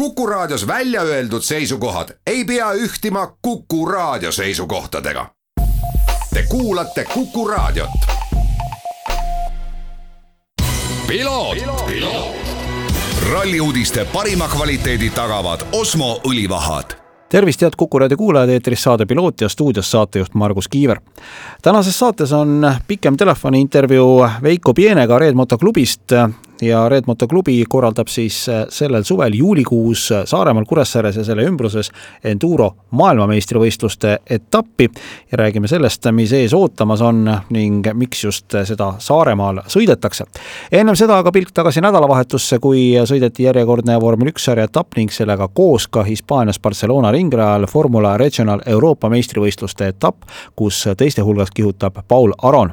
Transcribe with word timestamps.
Kuku 0.00 0.26
Raadios 0.26 0.66
välja 0.66 1.02
öeldud 1.02 1.42
seisukohad 1.42 2.08
ei 2.26 2.44
pea 2.44 2.72
ühtima 2.72 3.36
Kuku 3.42 3.86
Raadio 3.86 4.32
seisukohtadega. 4.32 5.26
Te 6.34 6.44
kuulate 6.48 7.04
Kuku 7.04 7.48
Raadiot. 7.48 7.90
ralli 13.32 13.60
uudiste 13.60 14.04
parima 14.04 14.48
kvaliteedi 14.48 15.10
tagavad 15.10 15.60
Osmo 15.72 16.20
õlivahad 16.28 16.96
tervist, 17.28 17.60
head 17.60 17.72
Kuku 17.76 17.98
raadio 17.98 18.16
kuulajad, 18.16 18.48
eetris 18.48 18.82
saade 18.82 19.06
Piloot 19.06 19.40
ja 19.40 19.48
stuudios 19.48 19.90
saatejuht 19.90 20.34
Margus 20.34 20.68
Kiiver. 20.68 21.00
tänases 21.62 21.98
saates 21.98 22.32
on 22.32 22.72
pikem 22.86 23.16
telefoniintervjuu 23.16 24.28
Veiko 24.42 24.74
Pienega 24.74 25.18
Red 25.18 25.34
Moto 25.34 25.58
klubist 25.58 26.12
ja 26.62 26.88
Red 26.88 27.04
Moto 27.06 27.28
klubi 27.28 27.64
korraldab 27.68 28.08
siis 28.08 28.48
äh, 28.48 28.64
sellel 28.68 29.02
suvel 29.04 29.34
juulikuus 29.34 30.12
äh, 30.12 30.24
Saaremaal, 30.24 30.64
Kuressaares 30.64 31.16
ja 31.16 31.24
selle 31.24 31.44
ümbruses 31.48 31.90
enduro 32.24 32.70
maailmameistrivõistluste 32.90 34.18
etappi 34.30 34.88
ja 35.32 35.38
räägime 35.38 35.68
sellest, 35.68 36.06
mis 36.12 36.32
ees 36.32 36.54
ootamas 36.54 37.00
on 37.00 37.24
ning 37.50 37.86
miks 37.94 38.24
just 38.24 38.56
seda 38.64 38.92
Saaremaal 38.98 39.62
sõidetakse. 39.66 40.24
ennem 40.72 40.96
seda 40.96 41.18
aga 41.18 41.32
pilk 41.32 41.52
tagasi 41.54 41.80
nädalavahetusse, 41.80 42.58
kui 42.58 42.92
sõideti 43.04 43.46
järjekordne 43.48 44.00
vormel 44.00 44.32
üks 44.32 44.44
sarja 44.44 44.68
etapp 44.68 44.96
ning 44.96 45.12
sellega 45.12 45.48
koos 45.48 45.88
ka 45.88 46.02
Hispaanias 46.02 46.60
Barcelona 46.60 47.12
ringrajal 47.12 47.66
Formula 47.66 48.16
Regional 48.16 48.60
Euroopa 48.66 49.08
meistrivõistluste 49.08 49.88
etapp, 49.88 50.22
kus 50.56 50.84
teiste 50.96 51.22
hulgas 51.22 51.50
kihutab 51.50 52.02
Paul 52.08 52.32
Aron. 52.42 52.72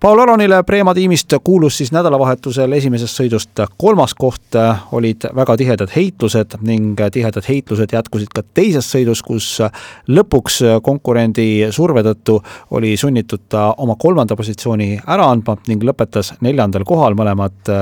Paul 0.00 0.18
Aronile 0.18 0.62
Prema 0.62 0.94
tiimist 0.94 1.32
kuulus 1.44 1.78
siis 1.78 1.92
nädalavahetusel 1.92 2.72
esimeses 2.72 3.07
esimesest 3.08 3.18
sõidust 3.18 3.60
kolmas 3.78 4.14
koht, 4.14 4.56
olid 4.92 5.24
väga 5.34 5.56
tihedad 5.56 5.90
heitlused 5.94 6.58
ning 6.62 6.98
tihedad 7.12 7.44
heitlused 7.48 7.92
jätkusid 7.92 8.32
ka 8.34 8.42
teises 8.54 8.88
sõidus, 8.92 9.22
kus 9.22 9.60
lõpuks 10.08 10.60
konkurendi 10.82 11.68
surve 11.72 12.02
tõttu 12.02 12.38
oli 12.70 12.96
sunnitud 12.96 13.48
ta 13.48 13.74
oma 13.78 13.96
kolmanda 13.98 14.36
positsiooni 14.36 15.00
ära 15.06 15.30
andma 15.30 15.56
ning 15.68 15.82
lõpetas 15.82 16.34
neljandal 16.40 16.84
kohal, 16.84 17.14
mõlemad 17.14 17.72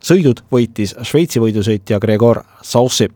sõidud 0.00 0.44
võitis 0.50 0.96
Šveitsi 1.02 1.40
võidusõitja 1.40 2.00
Gregor 2.00 2.42
Saussi 2.62 3.08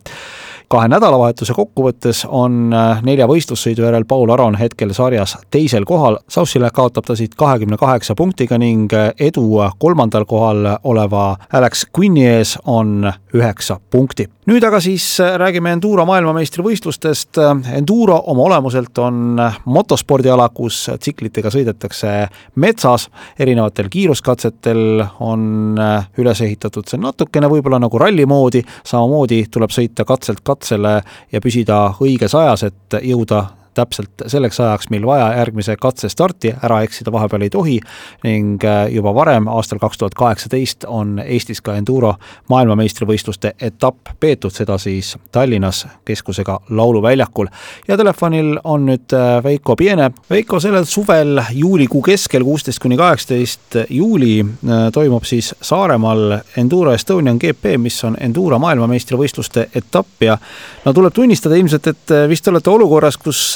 kahe 0.74 0.88
nädalavahetuse 0.90 1.54
kokkuvõttes 1.54 2.24
on 2.26 2.72
äh, 2.74 3.02
nelja 3.06 3.28
võistlussõidu 3.30 3.84
järel 3.86 4.06
Paul 4.08 4.32
Aron 4.34 4.56
hetkel 4.58 4.90
sarjas 4.96 5.36
teisel 5.54 5.86
kohal. 5.86 6.18
Saussile 6.28 6.70
kaotab 6.74 7.06
ta 7.06 7.14
siit 7.18 7.36
kahekümne 7.38 7.78
kaheksa 7.78 8.16
punktiga 8.18 8.58
ning 8.58 8.92
äh, 8.92 9.12
edu 9.28 9.62
kolmandal 9.78 10.26
kohal 10.26 10.66
oleva 10.82 11.36
Alex 11.52 11.86
Quinni 11.94 12.26
ees 12.26 12.56
on 12.66 13.12
üheksa 13.34 13.78
punkti. 13.90 14.26
Nüüd 14.50 14.64
aga 14.66 14.80
siis 14.82 15.06
äh, 15.22 15.34
räägime 15.40 15.72
Enduro 15.74 16.04
maailmameistrivõistlustest. 16.08 17.40
Enduro 17.76 18.18
oma 18.32 18.46
olemuselt 18.48 18.98
on 19.02 19.40
motospordiala, 19.64 20.48
kus 20.54 20.84
tsiklitega 21.00 21.52
sõidetakse 21.54 22.12
metsas, 22.60 23.08
erinevatel 23.38 23.90
kiiruskatsetel 23.92 25.02
on 25.24 25.80
üles 26.20 26.44
ehitatud 26.44 26.88
see 26.88 27.00
natukene 27.00 27.50
võib-olla 27.50 27.80
nagu 27.82 27.98
ralli 28.00 28.26
moodi, 28.28 28.62
samamoodi 28.86 29.44
tuleb 29.50 29.74
sõita 29.74 30.06
katselt 30.08 30.44
katsele 30.44 30.96
ja 31.32 31.42
püsida 31.44 31.86
õiges 32.04 32.36
ajas, 32.38 32.68
et 32.70 33.00
jõuda 33.02 33.44
täpselt 33.74 34.24
selleks 34.26 34.60
ajaks, 34.60 34.88
mil 34.90 35.06
vaja 35.06 35.30
järgmise 35.38 35.76
katse 35.80 36.08
starti, 36.08 36.54
ära 36.62 36.82
eksida 36.86 37.12
vahepeal 37.12 37.44
ei 37.46 37.50
tohi 37.50 37.78
ning 38.24 38.64
äh, 38.64 38.86
juba 38.94 39.14
varem, 39.14 39.48
aastal 39.48 39.78
kaks 39.82 39.98
tuhat 39.98 40.14
kaheksateist 40.18 40.86
on 40.88 41.18
Eestis 41.24 41.60
ka 41.64 41.76
enduro 41.78 42.14
maailmameistrivõistluste 42.50 43.54
etapp 43.60 44.14
peetud, 44.20 44.54
seda 44.54 44.78
siis 44.78 45.14
Tallinnas 45.32 45.84
keskusega 46.04 46.60
Lauluväljakul. 46.70 47.46
ja 47.88 47.96
telefonil 47.96 48.58
on 48.64 48.86
nüüd 48.86 49.12
äh, 49.12 49.42
Veiko 49.44 49.76
Piene. 49.76 50.10
Veiko, 50.30 50.60
sellel 50.60 50.84
suvel 50.84 51.40
juulikuu 51.52 52.02
keskel, 52.02 52.44
kuusteist 52.44 52.82
kuni 52.82 52.96
kaheksateist 52.96 53.78
juuli 53.88 54.40
äh, 54.40 54.86
toimub 54.92 55.24
siis 55.24 55.54
Saaremaal 55.60 56.38
Enduro 56.56 56.92
Estonian 56.92 57.38
GP, 57.40 57.76
mis 57.78 57.98
on 58.04 58.16
enduro 58.20 58.58
maailmameistrivõistluste 58.58 59.68
etapp 59.74 60.22
ja 60.22 60.38
no 60.84 60.92
tuleb 60.92 61.14
tunnistada 61.14 61.56
ilmselt, 61.56 61.86
et 61.86 62.14
vist 62.28 62.48
olete 62.48 62.70
olukorras, 62.70 63.16
kus 63.18 63.54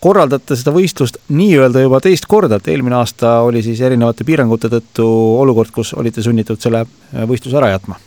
korraldate 0.00 0.56
seda 0.58 0.72
võistlust 0.74 1.20
nii-öelda 1.28 1.84
juba 1.84 2.00
teist 2.04 2.26
korda, 2.30 2.60
et 2.60 2.68
eelmine 2.72 2.98
aasta 2.98 3.40
oli 3.46 3.62
siis 3.64 3.80
erinevate 3.80 4.26
piirangute 4.28 4.70
tõttu 4.72 5.06
olukord, 5.40 5.72
kus 5.74 5.94
olite 5.98 6.22
sunnitud 6.22 6.60
selle 6.60 6.84
võistluse 7.26 7.60
ära 7.60 7.74
jätma? 7.74 8.00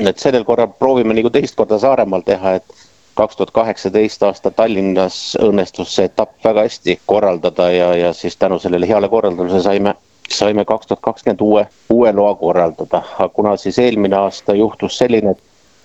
et 0.00 0.18
sellel 0.20 0.44
korral 0.44 0.68
proovime 0.78 1.14
nagu 1.16 1.30
teist 1.32 1.56
korda 1.56 1.78
Saaremaal 1.80 2.24
teha, 2.26 2.58
et 2.58 2.86
kaks 3.16 3.36
tuhat 3.36 3.50
kaheksateist 3.56 4.22
aasta 4.28 4.50
Tallinnas 4.50 5.36
õnnestus 5.40 5.94
see 5.96 6.08
etapp 6.10 6.36
väga 6.44 6.66
hästi 6.66 6.98
korraldada 7.08 7.70
ja, 7.72 7.94
ja 7.96 8.12
siis 8.12 8.36
tänu 8.36 8.58
sellele 8.60 8.88
heale 8.88 9.08
korraldusele 9.08 9.62
saime, 9.64 9.94
saime 10.28 10.64
kaks 10.68 10.90
tuhat 10.90 11.00
kakskümmend 11.00 11.40
uue, 11.40 11.64
uue 11.90 12.12
loa 12.12 12.34
korraldada, 12.36 13.02
aga 13.18 13.28
kuna 13.28 13.56
siis 13.56 13.78
eelmine 13.78 14.18
aasta 14.20 14.54
juhtus 14.54 14.98
selline, 14.98 15.32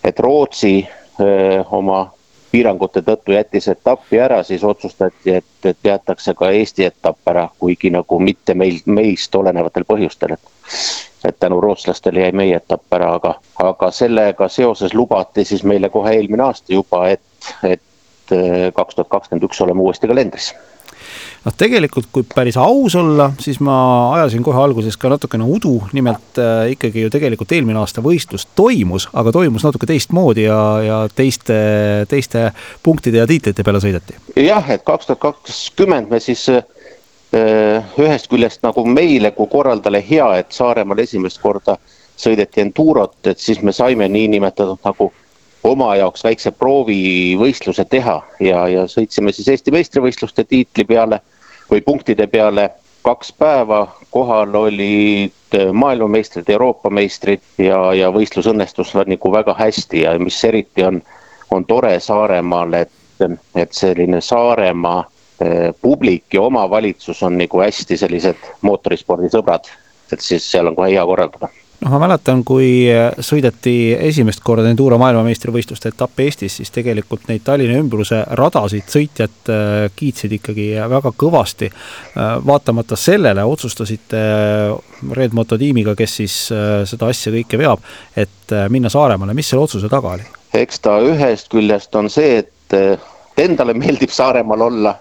et 0.03 0.19
Rootsi 0.19 0.73
öö, 1.21 1.63
oma 1.71 2.09
piirangute 2.51 3.01
tõttu 3.01 3.35
jättis 3.35 3.67
etappi 3.71 4.19
ära, 4.19 4.41
siis 4.43 4.63
otsustati, 4.63 5.35
et, 5.39 5.65
et 5.65 5.77
jäetakse 5.83 6.33
ka 6.37 6.49
Eesti 6.51 6.85
etapp 6.85 7.31
ära, 7.31 7.47
kuigi 7.59 7.91
nagu 7.93 8.19
mitte 8.19 8.53
meil, 8.53 8.81
meist 8.85 9.35
olenevatel 9.35 9.87
põhjustel, 9.87 10.35
et. 10.35 10.51
et 11.25 11.39
tänu 11.39 11.61
rootslastele 11.61 12.25
jäi 12.25 12.31
meie 12.31 12.57
etapp 12.57 12.93
ära, 12.97 13.13
aga, 13.19 13.35
aga 13.63 13.91
sellega 13.91 14.49
seoses 14.49 14.93
lubati 14.93 15.45
siis 15.45 15.63
meile 15.63 15.89
kohe 15.89 16.15
eelmine 16.17 16.43
aasta 16.43 16.73
juba, 16.73 17.07
et, 17.09 17.53
et 17.63 18.35
kaks 18.73 18.95
tuhat 18.95 19.09
kakskümmend 19.11 19.45
üks 19.45 19.61
oleme 19.61 19.83
uuesti 19.83 20.07
kalendris 20.07 20.53
noh, 21.45 21.55
tegelikult 21.57 22.09
kui 22.13 22.25
päris 22.27 22.57
aus 22.61 22.95
olla, 22.99 23.31
siis 23.41 23.59
ma 23.63 23.75
ajasin 24.17 24.43
kohe 24.45 24.59
alguses 24.61 24.97
ka 24.99 25.09
natukene 25.11 25.47
udu, 25.47 25.77
nimelt 25.95 26.39
äh, 26.41 26.71
ikkagi 26.75 27.05
ju 27.05 27.13
tegelikult 27.13 27.53
eelmine 27.55 27.81
aasta 27.81 28.03
võistlus 28.05 28.45
toimus, 28.57 29.07
aga 29.17 29.33
toimus 29.35 29.65
natuke 29.65 29.89
teistmoodi 29.89 30.45
ja, 30.45 30.59
ja 30.85 30.99
teiste, 31.15 31.57
teiste 32.11 32.49
punktide 32.83 33.23
ja 33.23 33.29
tiitlite 33.29 33.65
peale 33.65 33.81
sõideti. 33.83 34.19
jah, 34.37 34.69
et 34.69 34.85
kaks 34.87 35.09
tuhat 35.09 35.23
kakskümmend 35.23 36.13
me 36.13 36.21
siis 36.23 36.45
äh, 36.53 36.61
ühest 37.97 38.29
küljest 38.31 38.61
nagu 38.65 38.85
meile 38.85 39.33
kui 39.35 39.49
korraldajale 39.49 40.03
hea, 40.09 40.29
et 40.43 40.53
Saaremaal 40.53 41.01
esimest 41.05 41.41
korda 41.41 41.77
sõideti 42.21 42.61
Endurot, 42.61 43.17
et 43.25 43.39
siis 43.41 43.63
me 43.65 43.73
saime 43.73 44.05
niinimetatud 44.11 44.83
nagu 44.85 45.09
oma 45.63 45.95
jaoks 45.97 46.23
väikse 46.25 46.51
proovivõistluse 46.57 47.85
teha 47.89 48.17
ja, 48.41 48.65
ja 48.69 48.85
sõitsime 48.89 49.33
siis 49.33 49.49
Eesti 49.53 49.73
meistrivõistluste 49.73 50.45
tiitli 50.45 50.85
peale 50.89 51.21
või 51.71 51.81
punktide 51.81 52.27
peale 52.27 52.69
kaks 53.01 53.31
päeva, 53.33 53.87
kohal 54.11 54.55
olid 54.55 55.57
maailmameistrid, 55.73 56.49
Euroopa 56.49 56.89
meistrid 56.89 57.41
ja, 57.57 57.93
ja 57.93 58.11
võistlus 58.13 58.47
õnnestus 58.51 58.93
nagu 58.93 59.31
väga 59.33 59.55
hästi 59.57 60.03
ja 60.03 60.13
mis 60.19 60.37
eriti 60.45 60.83
on, 60.83 61.01
on 61.51 61.65
tore 61.65 61.95
Saaremaal, 61.99 62.73
et, 62.83 62.91
et 63.55 63.73
selline 63.73 64.21
Saaremaa 64.21 65.01
eh, 65.41 65.71
publik 65.81 66.33
ja 66.33 66.41
omavalitsus 66.41 67.23
on 67.23 67.39
nagu 67.41 67.63
hästi 67.63 67.97
sellised 67.97 68.51
mootorispordisõbrad, 68.61 69.71
et 70.13 70.21
siis 70.21 70.45
seal 70.51 70.69
on 70.71 70.77
kohe 70.77 70.93
hea 70.93 71.05
korraldada 71.05 71.49
noh, 71.81 71.91
ma 71.93 71.99
mäletan, 72.03 72.43
kui 72.45 72.85
sõideti 73.23 73.93
esimest 74.09 74.43
korda 74.45 74.69
Enduro 74.69 74.97
maailmameistrivõistluste 75.01 75.91
etapp 75.91 76.21
Eestis, 76.23 76.59
siis 76.59 76.71
tegelikult 76.73 77.27
neid 77.29 77.43
Tallinna 77.45 77.79
ümbruse 77.81 78.21
radasid 78.37 78.89
sõitjad 78.91 79.51
äh, 79.51 79.85
kiitsid 79.97 80.35
ikkagi 80.37 80.67
väga 80.91 81.13
kõvasti. 81.17 81.71
Äh, 81.71 82.33
vaatamata 82.45 82.97
sellele 82.99 83.45
otsustasite 83.47 84.21
äh, 84.21 84.75
Red 85.17 85.33
Moto 85.37 85.57
tiimiga, 85.57 85.95
kes 85.97 86.17
siis 86.21 86.35
seda 86.51 87.07
asja 87.09 87.31
kõike 87.33 87.57
veab, 87.57 87.81
et 88.15 88.53
minna 88.69 88.89
Saaremaale, 88.91 89.33
mis 89.33 89.49
selle 89.49 89.65
otsuse 89.65 89.89
taga 89.89 90.17
oli? 90.17 90.27
eks 90.53 90.81
ta 90.83 90.97
ühest 90.99 91.47
küljest 91.49 91.95
on 91.95 92.09
see, 92.11 92.41
et 92.43 93.39
endale 93.39 93.73
meeldib 93.73 94.11
Saaremaal 94.13 94.65
olla, 94.67 94.91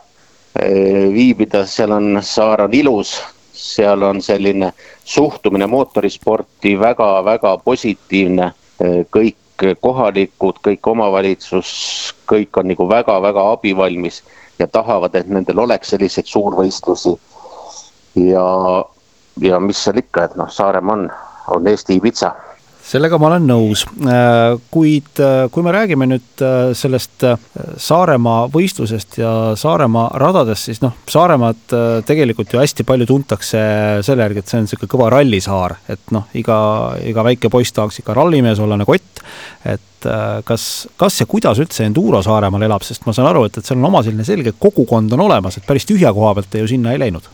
viibida, 1.13 1.65
seal 1.69 1.93
on, 1.93 2.21
saar 2.25 2.65
on 2.65 2.75
ilus 2.79 3.17
seal 3.61 4.03
on 4.03 4.23
selline 4.23 4.73
suhtumine 5.05 5.67
mootorisporti 5.67 6.79
väga-väga 6.81 7.59
positiivne. 7.65 8.53
kõik 9.17 9.37
kohalikud, 9.81 10.57
kõik 10.65 10.87
omavalitsus, 10.89 11.71
kõik 12.25 12.57
on 12.57 12.71
nagu 12.73 12.87
väga-väga 12.89 13.43
abivalmis 13.53 14.23
ja 14.59 14.67
tahavad, 14.67 15.15
et 15.15 15.29
nendel 15.29 15.59
oleks 15.59 15.93
selliseid 15.93 16.27
suurvõistlusi. 16.27 17.19
ja, 18.15 18.47
ja 19.41 19.61
mis 19.61 19.85
seal 19.85 20.01
ikka, 20.01 20.25
et 20.25 20.37
noh, 20.37 20.49
Saaremaa 20.49 20.97
on, 20.97 21.11
on 21.49 21.67
Eesti 21.67 22.01
Ibiza 22.01 22.33
sellega 22.91 23.19
ma 23.21 23.29
olen 23.31 23.47
nõus, 23.47 23.85
äh, 24.03 24.57
kuid 24.73 25.21
äh, 25.23 25.45
kui 25.53 25.65
me 25.67 25.75
räägime 25.75 26.09
nüüd 26.11 26.43
äh, 26.43 26.73
sellest 26.77 27.27
Saaremaa 27.81 28.47
võistlusest 28.53 29.21
ja 29.21 29.33
Saaremaa 29.59 30.09
radadest, 30.21 30.69
siis 30.69 30.81
noh, 30.83 30.97
Saaremaad 31.11 31.75
tegelikult 32.07 32.53
ju 32.55 32.61
hästi 32.61 32.87
palju 32.89 33.07
tuntakse 33.11 33.61
selle 34.07 34.27
järgi, 34.27 34.43
et 34.43 34.51
see 34.51 34.59
on 34.59 34.67
niisugune 34.67 34.91
kõva 34.91 35.11
rallisaar, 35.15 35.77
et 35.93 36.15
noh, 36.15 36.27
iga, 36.39 36.59
iga 37.07 37.25
väike 37.27 37.51
poiss 37.53 37.75
tahaks 37.77 38.01
ikka 38.03 38.17
rallimees 38.17 38.63
olla 38.63 38.79
nagu 38.81 38.91
Ott, 38.91 39.21
et 39.71 40.07
kas, 40.49 40.65
kas 40.99 41.21
ja 41.21 41.27
kuidas 41.31 41.61
üldse 41.63 41.85
Enduro 41.87 42.19
Saaremaal 42.27 42.67
elab, 42.67 42.83
sest 42.87 43.07
ma 43.07 43.15
saan 43.15 43.29
aru, 43.31 43.45
et, 43.47 43.61
et 43.61 43.69
seal 43.69 43.79
on 43.79 43.87
oma 43.93 44.03
selline 44.03 44.27
selge 44.27 44.57
kogukond 44.59 45.15
on 45.15 45.29
olemas, 45.29 45.61
et 45.61 45.69
päris 45.69 45.87
tühja 45.87 46.11
koha 46.17 46.35
pealt 46.39 46.51
te 46.51 46.65
ju 46.65 46.73
sinna 46.73 46.97
ei 46.97 47.03
läinud 47.05 47.29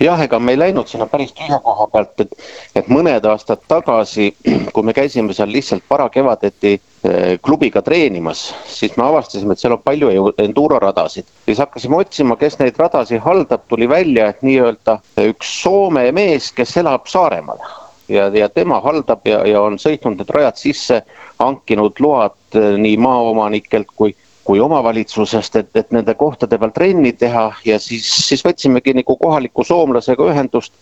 jah, 0.00 0.22
ega 0.24 0.38
me 0.38 0.54
ei 0.54 0.58
läinud 0.58 0.88
sinna 0.88 1.06
päris 1.10 1.32
tühja 1.36 1.58
koha 1.62 1.86
pealt, 1.92 2.24
et, 2.24 2.32
et 2.78 2.88
mõned 2.92 3.26
aastad 3.28 3.62
tagasi, 3.68 4.30
kui 4.74 4.86
me 4.86 4.94
käisime 4.96 5.34
seal 5.36 5.52
lihtsalt 5.52 5.84
varakevadeti 5.90 6.72
eh, 6.74 7.36
klubiga 7.42 7.82
treenimas, 7.82 8.48
siis 8.66 8.96
me 8.96 9.06
avastasime, 9.06 9.54
et 9.54 9.62
seal 9.62 9.76
on 9.76 9.84
palju 9.84 10.32
enduro 10.42 10.80
radasid. 10.82 11.28
siis 11.44 11.62
hakkasime 11.62 12.00
otsima, 12.02 12.36
kes 12.40 12.58
neid 12.62 12.80
radasid 12.80 13.22
haldab, 13.24 13.68
tuli 13.68 13.88
välja, 13.88 14.32
et 14.32 14.42
nii-öelda 14.42 14.98
üks 15.28 15.54
Soome 15.62 16.08
mees, 16.12 16.50
kes 16.52 16.76
elab 16.82 17.06
Saaremaal 17.06 17.60
ja, 18.08 18.28
ja 18.28 18.48
tema 18.48 18.80
haldab 18.80 19.26
ja, 19.28 19.42
ja 19.46 19.62
on 19.62 19.78
sõitnud 19.78 20.18
need 20.18 20.34
rajad 20.34 20.58
sisse, 20.60 21.02
hankinud 21.38 22.00
load 22.02 22.58
eh, 22.58 22.74
nii 22.80 22.98
maaomanikelt 23.02 23.94
kui 23.96 24.16
kui 24.52 24.60
omavalitsusest, 24.60 25.54
et, 25.56 25.68
et 25.80 25.94
nende 25.96 26.12
kohtade 26.20 26.58
peal 26.60 26.72
trenni 26.76 27.14
teha 27.16 27.46
ja 27.64 27.78
siis, 27.80 28.04
siis 28.26 28.42
võtsimegi 28.44 28.92
nagu 28.98 29.14
kohaliku 29.16 29.64
soomlasega 29.64 30.26
ühendust 30.28 30.74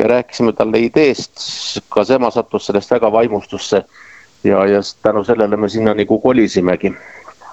ja 0.00 0.06
rääkisime 0.08 0.54
talle 0.56 0.80
ideest, 0.86 1.42
ka 1.92 2.06
tema 2.08 2.30
sattus 2.32 2.70
sellest 2.70 2.94
väga 2.94 3.10
vaimustusse 3.12 3.82
ja, 4.44 4.62
ja 4.64 4.80
tänu 5.04 5.20
sellele 5.28 5.58
me 5.60 5.68
sinna 5.68 5.92
nagu 5.98 6.16
kolisimegi 6.22 6.94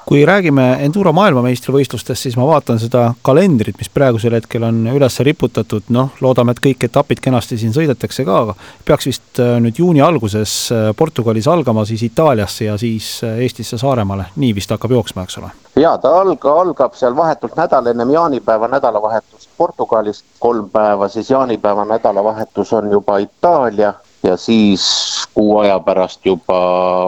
kui 0.07 0.23
räägime 0.25 0.77
Enduro 0.85 1.11
maailmameistrivõistlustest, 1.11 2.21
siis 2.21 2.37
ma 2.39 2.45
vaatan 2.47 2.79
seda 2.79 3.09
kalendrit, 3.27 3.75
mis 3.75 3.89
praegusel 3.91 4.37
hetkel 4.37 4.63
on 4.63 4.85
üles 4.93 5.19
riputatud, 5.27 5.89
noh, 5.91 6.13
loodame, 6.23 6.53
et 6.55 6.61
kõik 6.63 6.85
etapid 6.87 7.19
kenasti 7.23 7.57
siin 7.59 7.73
sõidetakse 7.75 8.23
ka, 8.27 8.37
aga 8.45 8.55
peaks 8.87 9.09
vist 9.09 9.41
äh, 9.43 9.57
nüüd 9.63 9.81
juuni 9.81 9.99
alguses 10.03 10.53
äh, 10.71 10.89
Portugalis 10.95 11.49
algama, 11.51 11.83
siis 11.85 12.05
Itaaliasse 12.07 12.69
ja 12.69 12.77
siis 12.79 13.17
äh, 13.27 13.41
Eestisse 13.43 13.79
Saaremaale, 13.81 14.29
nii 14.39 14.53
vist 14.55 14.71
hakkab 14.71 14.95
jooksma, 14.95 15.27
eks 15.27 15.41
ole? 15.41 15.51
jaa, 15.75 15.97
ta 15.99 16.13
alg-, 16.21 16.47
algab 16.51 16.95
seal 16.95 17.15
vahetult 17.17 17.59
nädal 17.59 17.91
ennem 17.91 18.13
jaanipäeva 18.15 18.71
nädalavahetust 18.71 19.49
Portugalis, 19.57 20.23
kolm 20.39 20.69
päeva 20.71 21.09
siis 21.11 21.33
jaanipäeva 21.35 21.83
nädalavahetus 21.85 22.71
on 22.79 22.87
juba 22.95 23.17
Itaalia 23.25 23.93
ja 24.23 24.37
siis 24.37 24.87
kuu 25.33 25.59
aja 25.65 25.79
pärast 25.83 26.25
juba 26.25 26.61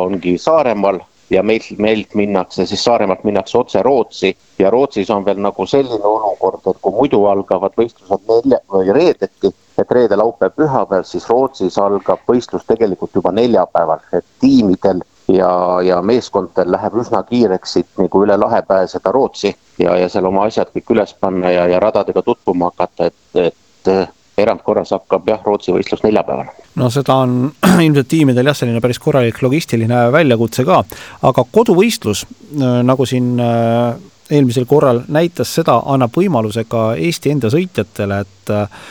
ongi 0.03 0.37
Saaremaal 0.37 0.99
ja 1.29 1.43
meilt, 1.43 1.69
meilt 1.77 2.15
minnakse 2.15 2.65
siis 2.65 2.83
Saaremaalt 2.83 3.23
minnakse 3.23 3.57
otse 3.57 3.83
Rootsi 3.83 4.37
ja 4.59 4.69
Rootsis 4.69 5.09
on 5.09 5.25
veel 5.25 5.41
nagu 5.41 5.65
selline 5.65 6.05
olukord, 6.05 6.65
et 6.67 6.81
kui 6.81 6.95
muidu 6.95 7.23
algavad 7.29 7.75
võistlused 7.77 8.25
nelja 8.29 8.59
või 8.71 8.93
reedeti, 8.95 9.53
et 9.77 9.91
reede, 9.91 10.17
laupäev, 10.19 10.55
pühapäev, 10.57 11.05
siis 11.07 11.29
Rootsis 11.29 11.77
algab 11.77 12.25
võistlus 12.27 12.65
tegelikult 12.67 13.15
juba 13.15 13.31
neljapäeval, 13.31 14.03
et 14.13 14.25
tiimidel 14.41 15.03
ja, 15.29 15.51
ja 15.85 16.01
meeskondadel 16.01 16.71
läheb 16.71 16.97
üsna 17.03 17.23
kiireks 17.23 17.73
siit 17.77 18.01
nagu 18.01 18.23
üle 18.25 18.37
lahe 18.37 18.61
pääseda 18.67 19.11
Rootsi 19.11 19.53
ja, 19.79 19.97
ja 19.97 20.09
seal 20.09 20.29
oma 20.29 20.47
asjad 20.49 20.73
kõik 20.73 20.95
üles 20.95 21.13
panna 21.19 21.53
ja, 21.53 21.67
ja 21.69 21.79
radadega 21.83 22.25
tutvuma 22.25 22.71
hakata, 22.73 23.11
et, 23.11 23.51
et 23.51 23.93
erandkorras 24.39 24.95
hakkab 24.95 25.29
jah, 25.29 25.45
Rootsi 25.45 25.75
võistlus 25.75 26.03
neljapäeval. 26.03 26.49
No 26.75 26.89
seda 26.93 27.15
on 27.23 27.35
ilmselt 27.85 28.09
tiimidel 28.11 28.51
jah, 28.51 28.57
selline 28.57 28.81
päris 28.83 29.01
korralik 29.01 29.41
logistiline 29.45 30.05
väljakutse 30.13 30.65
ka, 30.67 30.83
aga 31.29 31.45
koduvõistlus, 31.51 32.25
äh, 32.59 32.79
nagu 32.85 33.07
siin 33.09 33.35
äh, 33.43 33.97
eelmisel 34.29 34.67
korral 34.69 35.03
näitas, 35.09 35.53
seda 35.55 35.79
annab 35.89 36.15
võimaluse 36.15 36.65
ka 36.69 36.93
Eesti 36.95 37.33
enda 37.33 37.49
sõitjatele, 37.53 38.19
et 38.25 38.53
äh, 38.53 38.81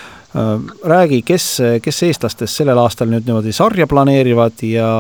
räägi, 0.85 1.23
kes, 1.25 1.47
kes 1.83 2.03
eestlastest 2.05 2.61
sellel 2.61 2.79
aastal 2.83 3.09
nüüd 3.09 3.25
niimoodi 3.25 3.53
sarja 3.57 3.87
planeerivad 3.89 4.61
ja, 4.67 4.91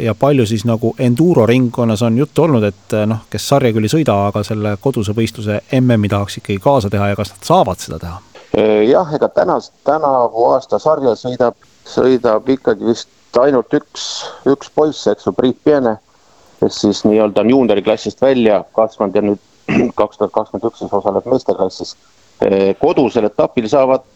ja 0.00 0.14
palju 0.16 0.46
siis 0.48 0.64
nagu 0.64 0.94
enduro 0.98 1.44
ringkonnas 1.46 2.00
on 2.06 2.16
juttu 2.18 2.46
olnud, 2.46 2.64
et 2.64 2.96
noh, 3.10 3.26
kes 3.30 3.48
sarja 3.52 3.74
küll 3.76 3.90
ei 3.90 3.92
sõida, 3.92 4.16
aga 4.30 4.40
selle 4.46 4.78
koduse 4.80 5.12
võistluse 5.14 5.60
MM-i 5.82 6.08
tahaks 6.08 6.40
ikkagi 6.40 6.62
kaasa 6.64 6.90
teha 6.90 7.12
ja 7.12 7.18
kas 7.18 7.34
nad 7.34 7.50
saavad 7.52 7.84
seda 7.84 8.00
teha? 8.00 8.18
Jah, 8.88 9.12
ega 9.14 9.28
tänast, 9.28 9.72
tänavu 9.86 10.48
aasta 10.50 10.80
sarja 10.82 11.12
sõidab, 11.14 11.54
sõidab 11.88 12.48
ikkagi 12.50 12.86
vist 12.86 13.40
ainult 13.40 13.72
üks, 13.76 14.06
üks 14.50 14.70
poiss, 14.74 15.06
eks 15.10 15.28
ju, 15.28 15.34
Priit 15.36 15.58
Piene, 15.64 15.96
kes 16.60 16.80
siis 16.84 17.04
nii-öelda 17.06 17.44
on 17.44 17.50
juunioriklassist 17.54 18.22
välja 18.22 18.62
kasvanud 18.76 19.16
ja 19.16 19.24
nüüd 19.24 19.42
kaks 20.00 20.18
tuhat 20.18 20.34
kakskümmend 20.34 20.70
üks 20.70 20.82
siis 20.82 20.94
osaleb 20.94 21.28
meesteklassis. 21.30 21.96
Äh, 22.44 22.72
kodusel 22.80 23.28
etapil 23.30 23.68
saavad 23.70 24.06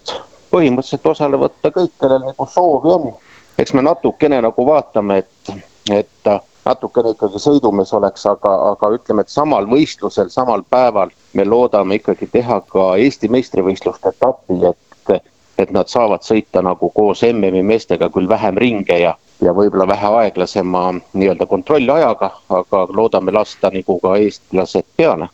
põhimõtteliselt 0.55 1.07
osale 1.11 1.39
võtta 1.41 1.71
kõik, 1.75 1.95
kellel 2.01 2.27
nagu 2.29 2.47
soovi 2.51 2.91
on. 2.95 3.13
eks 3.59 3.73
me 3.75 3.83
natukene 3.87 4.41
nagu 4.43 4.67
vaatame, 4.67 5.23
et, 5.23 5.55
et 5.91 6.31
natukene 6.65 7.13
ikkagi 7.15 7.41
sõidumees 7.43 7.93
oleks, 7.97 8.25
aga, 8.27 8.53
aga 8.73 8.91
ütleme, 8.97 9.25
et 9.25 9.33
samal 9.33 9.69
võistlusel, 9.71 10.31
samal 10.33 10.65
päeval 10.71 11.13
me 11.35 11.47
loodame 11.47 12.01
ikkagi 12.01 12.29
teha 12.33 12.61
ka 12.71 12.95
Eesti 13.03 13.31
meistrivõistluste 13.31 14.15
etappi, 14.15 14.59
et, 14.71 15.17
et 15.59 15.71
nad 15.71 15.89
saavad 15.89 16.25
sõita 16.27 16.63
nagu 16.63 16.91
koos 16.95 17.23
MM-i 17.23 17.63
meestega 17.63 18.09
küll 18.11 18.29
vähem 18.29 18.59
ringe 18.59 18.99
ja, 18.99 19.15
ja 19.43 19.53
võib-olla 19.55 19.87
vähe 19.89 20.11
aeglasema 20.25 20.85
nii-öelda 21.13 21.47
kontrollajaga, 21.47 22.31
aga 22.49 22.87
loodame 22.91 23.33
lasta 23.33 23.71
nagu 23.75 23.99
ka 24.03 24.17
eestlased 24.17 24.87
peale. 24.97 25.29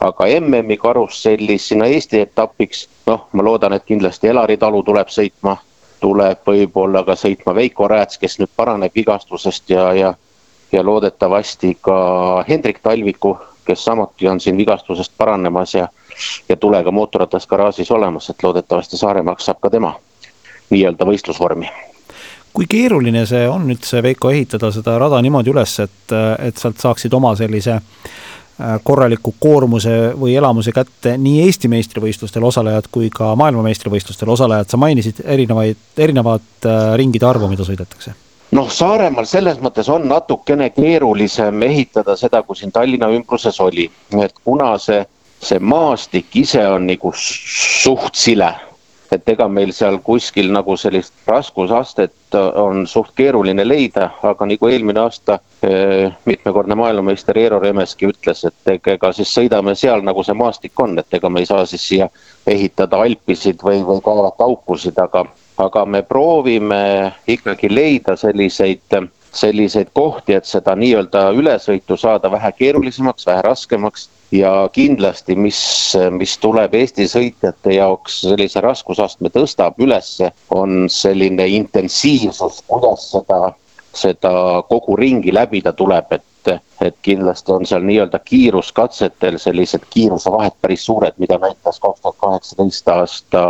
aga 0.00 0.26
MM-i 0.40 0.76
karussellis 0.76 1.68
sinna 1.68 1.86
Eesti 1.86 2.20
etapiks, 2.20 2.88
noh, 3.06 3.28
ma 3.32 3.42
loodan, 3.42 3.72
et 3.72 3.84
kindlasti 3.84 4.28
Elari 4.28 4.56
Talu 4.56 4.82
tuleb 4.84 5.08
sõitma, 5.08 5.56
tuleb 6.00 6.44
võib-olla 6.46 7.04
ka 7.04 7.16
sõitma 7.16 7.54
Veiko 7.54 7.88
Rääts, 7.88 8.18
kes 8.18 8.38
nüüd 8.38 8.52
paraneb 8.56 8.92
vigastusest 8.94 9.70
ja, 9.70 9.92
ja 9.94 10.14
ja 10.72 10.84
loodetavasti 10.84 11.78
ka 11.80 12.44
Hendrik 12.48 12.78
Talviku, 12.82 13.38
kes 13.64 13.84
samuti 13.84 14.28
on 14.28 14.40
siin 14.40 14.56
vigastusest 14.56 15.12
paranemas 15.18 15.74
ja, 15.74 15.88
ja 16.48 16.56
tulega 16.56 16.90
mootorratas 16.90 17.46
garaažis 17.46 17.90
olemas, 17.90 18.30
et 18.30 18.42
loodetavasti 18.42 18.96
Saaremaaks 18.96 19.44
saab 19.44 19.60
ka 19.60 19.70
tema 19.70 19.94
nii-öelda 20.70 21.06
võistlusvormi. 21.06 21.70
Kui 22.56 22.64
keeruline 22.68 23.26
see 23.28 23.44
on 23.48 23.68
üldse, 23.70 24.00
Veiko, 24.02 24.30
ehitada 24.32 24.70
seda 24.72 24.96
rada 24.98 25.20
niimoodi 25.22 25.52
üles, 25.52 25.74
et, 25.84 26.14
et 26.40 26.56
sealt 26.56 26.80
saaksid 26.80 27.12
oma 27.12 27.34
sellise 27.36 27.74
äh, 27.76 28.78
korraliku 28.82 29.34
koormuse 29.40 30.14
või 30.16 30.38
elamuse 30.40 30.72
kätte 30.72 31.18
nii 31.20 31.42
Eesti 31.44 31.68
meistrivõistlustel 31.68 32.44
osalejad 32.48 32.88
kui 32.92 33.10
ka 33.12 33.34
maailmameistrivõistlustel 33.36 34.32
osalejad, 34.32 34.70
sa 34.72 34.80
mainisid 34.80 35.20
erinevaid, 35.24 35.82
erinevat 36.00 36.70
äh, 36.70 36.94
ringide 36.96 37.28
arvu, 37.28 37.50
mida 37.52 37.68
sõidetakse. 37.68 38.16
Noh, 38.56 38.70
Saaremaal 38.72 39.26
selles 39.28 39.58
mõttes 39.60 39.88
on 39.92 40.06
natukene 40.08 40.70
keerulisem 40.70 41.62
ehitada 41.66 42.14
seda, 42.16 42.40
kui 42.46 42.56
siin 42.56 42.72
Tallinna 42.72 43.10
ümbruses 43.12 43.58
oli, 43.60 43.88
et 44.22 44.34
kuna 44.44 44.70
see, 44.80 45.02
see 45.46 45.62
maastik 45.62 46.34
ise 46.36 46.62
on 46.68 46.88
nagu 46.88 47.12
suht 47.16 48.18
sile, 48.18 48.50
et 49.12 49.28
ega 49.30 49.46
meil 49.48 49.70
seal 49.74 50.00
kuskil 50.02 50.50
nagu 50.52 50.74
sellist 50.76 51.14
raskusastet 51.30 52.34
on 52.58 52.86
suht 52.90 53.12
keeruline 53.16 53.64
leida, 53.66 54.10
aga 54.26 54.48
nagu 54.50 54.68
eelmine 54.68 55.00
aasta 55.04 55.38
eh, 55.62 56.10
mitmekordne 56.26 56.74
maailmameister 56.78 57.38
Eero 57.38 57.60
Remeski 57.62 58.10
ütles, 58.10 58.42
et 58.50 58.90
ega 58.96 59.12
siis 59.14 59.32
sõidame 59.38 59.76
seal, 59.78 60.02
nagu 60.06 60.26
see 60.26 60.34
maastik 60.34 60.82
on, 60.82 60.98
et 60.98 61.18
ega 61.20 61.30
me 61.30 61.44
ei 61.44 61.50
saa 61.50 61.66
siis 61.70 61.86
siia 61.88 62.10
ehitada 62.46 63.00
alpisid 63.06 63.62
või, 63.62 63.82
või 63.86 64.02
kaevata 64.04 64.50
aukusid, 64.50 64.98
aga 65.02 65.26
aga 65.56 65.86
me 65.88 66.02
proovime 66.02 67.12
ikkagi 67.32 67.70
leida 67.72 68.16
selliseid, 68.20 68.96
selliseid 69.36 69.90
kohti, 69.92 70.34
et 70.34 70.48
seda 70.48 70.74
nii-öelda 70.78 71.28
ülesõitu 71.36 71.96
saada 72.00 72.30
vähe 72.32 72.52
keerulisemaks, 72.58 73.26
vähe 73.26 73.42
raskemaks 73.44 74.08
ja 74.32 74.52
kindlasti, 74.72 75.36
mis, 75.36 75.60
mis 76.10 76.36
tuleb 76.42 76.74
Eesti 76.74 77.06
sõitjate 77.10 77.76
jaoks 77.76 78.20
sellise 78.24 78.62
raskusastme 78.64 79.30
tõstab 79.34 79.78
ülesse, 79.82 80.32
on 80.50 80.88
selline 80.92 81.46
intensiivsus, 81.58 82.62
kuidas 82.66 83.10
seda, 83.12 83.52
seda 83.94 84.32
kogu 84.70 84.96
ringi 84.96 85.34
läbida 85.34 85.76
tuleb, 85.76 86.12
et 86.12 86.24
et 86.78 86.94
kindlasti 87.02 87.50
on 87.50 87.64
seal 87.66 87.82
nii-öelda 87.82 88.20
kiiruskatsetel 88.22 89.34
sellised 89.42 89.88
kiirusevahed 89.90 90.54
päris 90.62 90.84
suured, 90.86 91.16
mida 91.18 91.40
näitas 91.42 91.80
kaks 91.82 92.04
tuhat 92.04 92.20
kaheksateist 92.20 92.90
aasta 92.92 93.40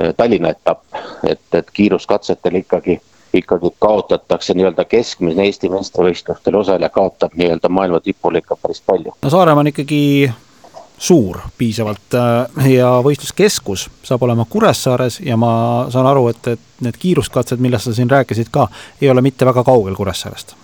Äh, 0.00 0.14
Tallinna 0.16 0.48
etapp, 0.48 0.84
et, 1.28 1.40
et 1.52 1.70
kiiruskatsetel 1.70 2.54
ikkagi, 2.62 3.00
ikkagi 3.34 3.70
kaotatakse 3.78 4.54
nii-öelda 4.54 4.84
keskmine 4.84 5.44
Eesti 5.44 5.68
meistrivõistlustel 5.72 6.56
osaleja 6.56 6.88
kaotab 6.92 7.36
nii-öelda 7.36 7.68
maailma 7.68 8.00
tipule 8.00 8.38
ikka 8.38 8.56
päris 8.56 8.82
palju. 8.86 9.14
no 9.22 9.30
Saaremaa 9.30 9.60
on 9.60 9.72
ikkagi 9.72 10.32
suur 10.98 11.38
piisavalt 11.58 12.14
ja 12.68 12.90
võistluskeskus 13.02 13.88
saab 14.06 14.22
olema 14.22 14.46
Kuressaares 14.50 15.20
ja 15.24 15.36
ma 15.36 15.52
saan 15.90 16.06
aru, 16.06 16.28
et, 16.30 16.46
et 16.54 16.84
need 16.86 16.98
kiiruskatsed, 16.98 17.58
millest 17.58 17.88
sa 17.88 17.94
siin 17.96 18.10
rääkisid 18.10 18.52
ka, 18.54 18.68
ei 19.00 19.10
ole 19.10 19.24
mitte 19.24 19.46
väga 19.48 19.64
kaugel 19.64 19.96
Kuressaarest? 19.98 20.56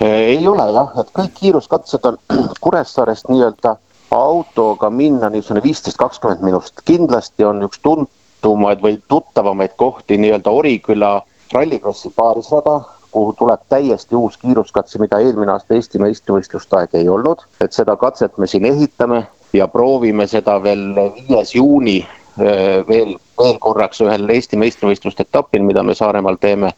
ei 0.00 0.46
ole 0.48 0.64
jah, 0.74 0.94
et 1.00 1.10
kõik 1.18 1.34
kiiruskatsed 1.40 2.06
on 2.08 2.18
Kuressaarest 2.64 3.28
nii-öelda 3.28 3.76
autoga 4.12 4.90
minna 4.90 5.30
niisugune 5.30 5.62
viisteist, 5.62 5.96
kakskümmend 5.96 6.42
minutit. 6.44 6.80
kindlasti 6.84 7.44
on 7.44 7.62
üks 7.66 7.80
tuntumaid 7.82 8.82
või 8.82 8.98
tuttavamaid 9.08 9.76
kohti 9.76 10.18
nii-öelda 10.18 10.50
Oriküla 10.50 11.12
rallikrossi 11.52 12.12
paarisrada, 12.16 12.80
kuhu 13.10 13.32
tuleb 13.32 13.60
täiesti 13.68 14.16
uus 14.16 14.36
kiiruskatse, 14.36 14.98
mida 14.98 15.18
eelmine 15.20 15.52
aasta 15.52 15.74
Eesti 15.74 16.00
meistrivõistluste 16.00 16.76
aeg 16.76 16.94
ei 16.94 17.08
olnud. 17.08 17.44
et 17.60 17.72
seda 17.72 17.96
katset 17.96 18.38
me 18.38 18.46
siin 18.46 18.64
ehitame 18.64 19.26
ja 19.52 19.68
proovime 19.68 20.26
seda 20.26 20.62
veel 20.62 20.94
viies 20.96 21.54
juuni 21.54 22.06
veel, 22.38 22.84
veel 22.88 23.58
korraks 23.60 24.00
ühel 24.00 24.28
Eesti 24.28 24.56
meistrivõistluste 24.56 25.26
etapil, 25.28 25.62
mida 25.62 25.82
me 25.82 25.94
Saaremaal 25.94 26.36
teeme. 26.40 26.72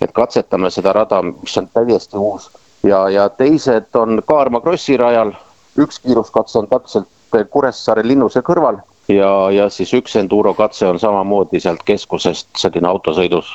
et 0.00 0.12
katsetame 0.12 0.70
seda 0.70 0.92
rada, 0.92 1.22
mis 1.22 1.56
on 1.56 1.68
täiesti 1.72 2.16
uus 2.16 2.50
ja, 2.84 3.08
ja 3.08 3.28
teised 3.28 3.94
on 3.94 4.22
Kaarma 4.26 4.60
krossi 4.60 4.96
rajal. 4.96 5.32
üks 5.78 5.98
kiiruskatse 6.00 6.58
on 6.58 6.68
täpselt 6.68 7.08
Kuressaare 7.50 8.02
linnuse 8.06 8.40
kõrval 8.40 8.78
ja, 9.08 9.50
ja 9.50 9.68
siis 9.70 9.92
üks 9.94 10.16
enduro 10.16 10.54
katse 10.54 10.86
on 10.88 10.98
samamoodi 11.00 11.60
sealt 11.60 11.82
keskusest 11.84 12.48
selline 12.56 12.88
autosõidus 12.88 13.50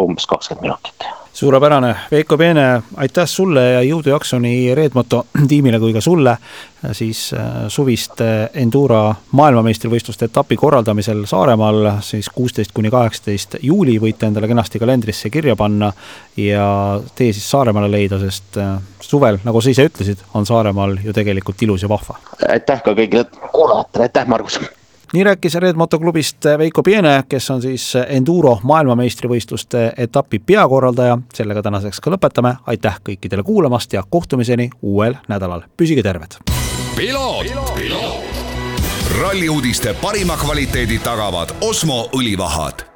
umbes 0.00 0.26
kakskümmend 0.26 0.66
minutit 0.68 1.12
suurepärane, 1.34 1.96
Veiko 2.10 2.38
Peene, 2.38 2.82
aitäh 2.96 3.26
sulle 3.26 3.62
ja 3.70 3.80
jõudu 3.82 4.12
jaksu 4.12 4.38
nii 4.38 4.74
Redmoto 4.74 5.24
tiimile 5.50 5.80
kui 5.82 5.92
ka 5.92 6.00
sulle 6.00 6.36
siis 6.92 7.32
äh, 7.34 7.64
suviste 7.68 8.28
Enduro 8.54 9.00
maailmameistrivõistluste 9.32 10.28
etapi 10.30 10.56
korraldamisel 10.60 11.24
Saaremaal 11.26 11.88
siis 12.06 12.28
kuusteist 12.34 12.74
kuni 12.74 12.92
kaheksateist 12.92 13.58
juuli 13.62 13.96
võite 14.00 14.28
endale 14.30 14.48
kenasti 14.50 14.78
kalendrisse 14.78 15.30
kirja 15.30 15.56
panna 15.58 15.90
ja 16.36 16.68
tee 17.14 17.32
siis 17.32 17.50
Saaremaale 17.50 17.90
leida, 17.90 18.20
sest 18.22 18.60
äh, 18.62 18.76
suvel, 19.02 19.42
nagu 19.44 19.60
sa 19.60 19.74
ise 19.74 19.88
ütlesid, 19.90 20.22
on 20.34 20.46
Saaremaal 20.46 21.00
ju 21.02 21.12
tegelikult 21.16 21.66
ilus 21.66 21.82
ja 21.82 21.90
vahva. 21.90 22.20
aitäh 22.48 22.82
ka 22.82 22.94
kõigile 22.94 23.26
kuulajatele, 23.50 24.10
aitäh, 24.10 24.30
Margus! 24.30 24.60
Nii 25.14 25.24
rääkis 25.24 25.54
Red 25.54 25.76
Moto 25.76 25.98
klubist 25.98 26.44
Veiko 26.58 26.82
Piene, 26.82 27.24
kes 27.28 27.50
on 27.50 27.62
siis 27.62 27.92
Enduro 28.08 28.58
maailmameistrivõistluste 28.62 29.92
etapi 29.96 30.38
peakorraldaja. 30.38 31.18
sellega 31.34 31.62
tänaseks 31.62 32.00
ka 32.00 32.10
lõpetame, 32.10 32.54
aitäh 32.66 32.98
kõikidele 33.08 33.42
kuulamast 33.42 33.92
ja 33.92 34.02
kohtumiseni 34.10 34.70
uuel 34.82 35.14
nädalal, 35.28 35.62
püsige 35.76 36.02
terved. 36.02 36.34
ralli 39.20 39.48
uudiste 39.48 39.94
parima 40.02 40.36
kvaliteedi 40.36 40.98
tagavad 40.98 41.54
Osmo 41.60 42.08
õlivahad 42.16 42.93